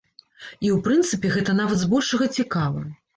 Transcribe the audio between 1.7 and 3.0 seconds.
збольшага цікава.